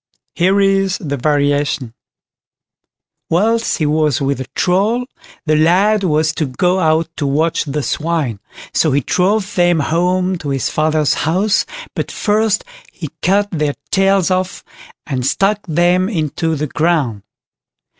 [0.33, 1.93] Here is the variation:
[3.29, 5.05] "Whilst he was with the Troll,
[5.45, 8.39] the lad was to go out to watch the swine,
[8.73, 14.31] so he drove them home to his father's house, but first he cut their tails
[14.31, 14.63] off,
[15.05, 17.21] and stuck them into the ground.